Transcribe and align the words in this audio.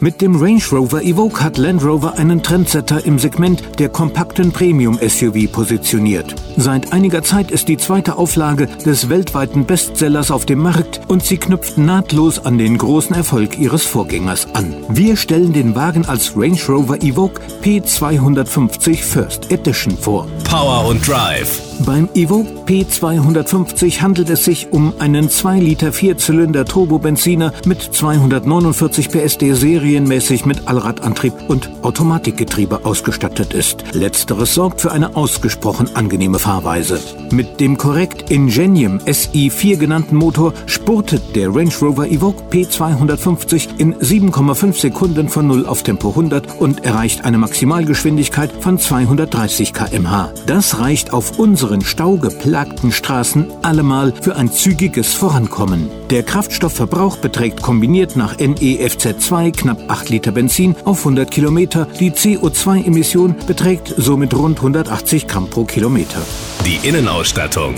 Mit 0.00 0.20
dem 0.20 0.36
Range 0.36 0.62
Rover 0.70 1.02
Evoque 1.02 1.40
hat 1.42 1.58
Land 1.58 1.84
Rover 1.84 2.16
einen 2.16 2.40
Trendsetter 2.40 3.04
im 3.04 3.18
Segment 3.18 3.80
der 3.80 3.88
kompakten 3.88 4.52
Premium-SUV 4.52 5.50
positioniert. 5.50 6.36
Seit 6.56 6.92
einiger 6.92 7.24
Zeit 7.24 7.50
ist 7.50 7.66
die 7.66 7.78
zweite 7.78 8.16
Auflage 8.16 8.68
des 8.86 9.08
weltweiten 9.08 9.64
Bestsellers 9.64 10.30
auf 10.30 10.46
dem 10.46 10.60
Markt 10.60 11.00
und 11.08 11.24
sie 11.24 11.36
knüpft 11.36 11.78
nahtlos 11.78 12.38
an 12.38 12.58
den 12.58 12.78
großen 12.78 13.16
Erfolg 13.16 13.58
ihres 13.58 13.84
Vorgängers 13.84 14.46
an. 14.54 14.72
Wir 14.88 15.16
stellen 15.16 15.52
den 15.52 15.74
Wagen 15.74 16.04
als 16.06 16.36
Range 16.36 16.60
Rover 16.68 17.02
Evoque 17.02 17.40
P250 17.64 19.02
First 19.02 19.50
Edition 19.50 19.98
vor. 19.98 20.28
Power 20.48 20.86
und 20.88 21.06
Drive. 21.06 21.60
Beim 21.84 22.08
Evoque 22.14 22.64
P250 22.66 24.00
handelt 24.00 24.30
es 24.30 24.44
sich 24.44 24.72
um 24.72 24.94
einen 24.98 25.30
2 25.30 25.60
Liter 25.60 25.92
Vierzylinder 25.92 26.64
Turbobenziner 26.64 27.52
mit 27.66 27.82
249 27.82 29.10
PS, 29.10 29.38
der 29.38 29.54
serienmäßig 29.88 30.44
mit 30.44 30.68
Allradantrieb 30.68 31.32
und 31.48 31.70
Automatikgetriebe 31.80 32.84
ausgestattet 32.84 33.54
ist. 33.54 33.94
Letzteres 33.94 34.52
sorgt 34.52 34.82
für 34.82 34.92
eine 34.92 35.16
ausgesprochen 35.16 35.96
angenehme 35.96 36.38
Fahrweise. 36.38 37.00
Mit 37.30 37.58
dem 37.58 37.78
korrekt 37.78 38.30
Ingenium 38.30 38.98
SI4 38.98 39.76
genannten 39.76 40.16
Motor 40.16 40.52
spurtet 40.66 41.34
der 41.34 41.48
Range 41.54 41.72
Rover 41.80 42.06
Evoque 42.06 42.42
P250 42.50 43.78
in 43.78 43.94
7,5 43.94 44.78
Sekunden 44.78 45.28
von 45.30 45.46
0 45.46 45.66
auf 45.66 45.82
Tempo 45.82 46.10
100 46.10 46.60
und 46.60 46.84
erreicht 46.84 47.24
eine 47.24 47.38
Maximalgeschwindigkeit 47.38 48.50
von 48.60 48.78
230 48.78 49.72
km/h. 49.72 50.32
Das 50.46 50.80
reicht 50.80 51.14
auf 51.14 51.38
unseren 51.38 51.80
staugeplagten 51.80 52.92
Straßen 52.92 53.46
allemal 53.62 54.12
für 54.20 54.36
ein 54.36 54.52
zügiges 54.52 55.14
Vorankommen. 55.14 55.88
Der 56.10 56.22
Kraftstoffverbrauch 56.22 57.18
beträgt 57.18 57.62
kombiniert 57.62 58.16
nach 58.16 58.36
NEFZ2 58.36 59.52
knapp 59.52 59.77
8 59.86 60.08
Liter 60.08 60.32
Benzin 60.32 60.74
auf 60.84 61.00
100 61.00 61.30
Kilometer. 61.30 61.86
Die 62.00 62.10
CO2-Emission 62.10 63.34
beträgt 63.46 63.94
somit 63.96 64.34
rund 64.34 64.58
180 64.58 65.26
Gramm 65.26 65.48
pro 65.48 65.64
Kilometer. 65.64 66.20
Die 66.64 66.86
Innenausstattung. 66.88 67.74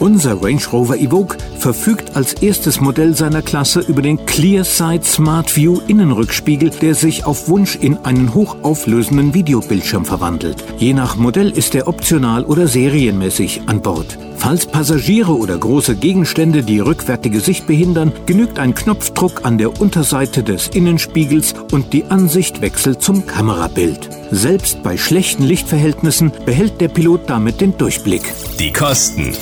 Unser 0.00 0.42
Range 0.42 0.62
Rover 0.72 0.96
Evoque 0.96 1.36
verfügt 1.58 2.16
als 2.16 2.32
erstes 2.32 2.80
Modell 2.80 3.14
seiner 3.14 3.42
Klasse 3.42 3.80
über 3.80 4.00
den 4.00 4.24
Clearside 4.24 5.04
Smart 5.04 5.54
View 5.54 5.78
Innenrückspiegel, 5.88 6.70
der 6.70 6.94
sich 6.94 7.26
auf 7.26 7.48
Wunsch 7.48 7.76
in 7.76 7.98
einen 7.98 8.32
hochauflösenden 8.32 9.34
Videobildschirm 9.34 10.06
verwandelt. 10.06 10.64
Je 10.78 10.94
nach 10.94 11.16
Modell 11.16 11.50
ist 11.50 11.74
er 11.74 11.86
optional 11.86 12.44
oder 12.44 12.66
serienmäßig 12.66 13.60
an 13.66 13.82
Bord. 13.82 14.16
Falls 14.36 14.64
Passagiere 14.64 15.36
oder 15.36 15.58
große 15.58 15.96
Gegenstände 15.96 16.62
die 16.62 16.80
rückwärtige 16.80 17.40
Sicht 17.40 17.66
behindern, 17.66 18.10
genügt 18.24 18.58
ein 18.58 18.74
Knopfdruck 18.74 19.44
an 19.44 19.58
der 19.58 19.82
Unterseite 19.82 20.42
des 20.42 20.68
Innenspiegels 20.68 21.54
und 21.72 21.92
die 21.92 22.06
Ansicht 22.06 22.62
wechselt 22.62 23.02
zum 23.02 23.26
Kamerabild. 23.26 24.08
Selbst 24.30 24.82
bei 24.82 24.96
schlechten 24.96 25.42
Lichtverhältnissen 25.42 26.32
behält 26.46 26.80
der 26.80 26.88
Pilot 26.88 27.28
damit 27.28 27.60
den 27.60 27.76
Durchblick. 27.76 28.22
Die 28.58 28.72
Kosten. 28.72 29.34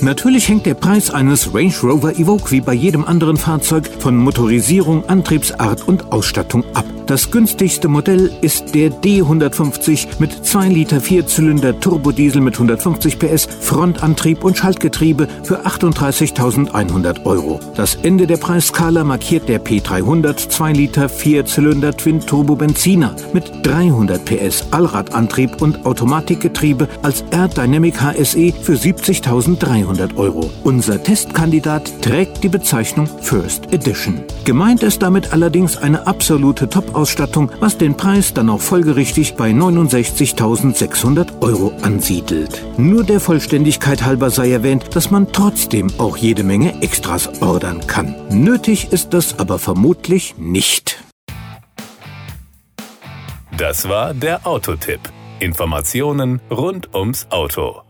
Natürlich 0.00 0.48
hängt 0.48 0.66
der 0.66 0.74
Preis 0.74 1.10
eines 1.10 1.54
Range 1.54 1.74
Rover 1.82 2.12
Evoque 2.18 2.50
wie 2.50 2.60
bei 2.60 2.74
jedem 2.74 3.04
anderen 3.04 3.36
Fahrzeug 3.36 3.88
von 3.98 4.16
Motorisierung, 4.16 5.08
Antriebsart 5.08 5.88
und 5.88 6.12
Ausstattung 6.12 6.64
ab. 6.74 6.84
Das 7.06 7.30
günstigste 7.30 7.86
Modell 7.86 8.32
ist 8.40 8.74
der 8.74 8.90
D150 8.90 10.08
mit 10.18 10.44
2 10.44 10.68
Liter 10.70 11.00
Vierzylinder 11.00 11.78
Turbodiesel 11.78 12.40
mit 12.42 12.54
150 12.54 13.20
PS, 13.20 13.46
Frontantrieb 13.60 14.42
und 14.42 14.58
Schaltgetriebe 14.58 15.28
für 15.44 15.64
38.100 15.64 17.24
Euro. 17.24 17.60
Das 17.76 17.94
Ende 17.94 18.26
der 18.26 18.38
Preisskala 18.38 19.04
markiert 19.04 19.48
der 19.48 19.64
P300 19.64 20.48
2 20.48 20.72
Liter 20.72 21.08
Vierzylinder 21.08 21.96
Twin 21.96 22.18
Turbo 22.18 22.56
Benziner 22.56 23.14
mit 23.32 23.52
300 23.62 24.24
PS, 24.24 24.64
Allradantrieb 24.72 25.62
und 25.62 25.86
Automatikgetriebe 25.86 26.88
als 27.02 27.24
Air 27.30 27.46
Dynamic 27.46 28.00
HSE 28.00 28.52
für 28.60 28.74
70.300 28.74 30.16
Euro. 30.16 30.50
Unser 30.64 31.00
Testkandidat 31.00 32.02
trägt 32.02 32.42
die 32.42 32.48
Bezeichnung 32.48 33.08
First 33.20 33.72
Edition. 33.72 34.24
Gemeint 34.44 34.82
ist 34.82 35.02
damit 35.02 35.32
allerdings 35.32 35.76
eine 35.76 36.08
absolute 36.08 36.68
Top 36.68 36.95
Ausstattung, 36.96 37.50
was 37.60 37.78
den 37.78 37.96
Preis 37.96 38.34
dann 38.34 38.50
auch 38.50 38.60
folgerichtig 38.60 39.34
bei 39.36 39.50
69.600 39.50 41.42
Euro 41.42 41.72
ansiedelt. 41.82 42.64
Nur 42.78 43.04
der 43.04 43.20
Vollständigkeit 43.20 44.04
halber 44.04 44.30
sei 44.30 44.50
erwähnt, 44.50 44.96
dass 44.96 45.10
man 45.10 45.32
trotzdem 45.32 45.88
auch 45.98 46.16
jede 46.16 46.42
Menge 46.42 46.82
Extras 46.82 47.40
ordern 47.42 47.86
kann. 47.86 48.14
Nötig 48.30 48.92
ist 48.92 49.14
das 49.14 49.38
aber 49.38 49.58
vermutlich 49.58 50.34
nicht. 50.38 51.02
Das 53.56 53.88
war 53.88 54.12
der 54.12 54.46
Autotipp. 54.46 55.00
Informationen 55.40 56.40
rund 56.50 56.94
ums 56.94 57.26
Auto. 57.30 57.85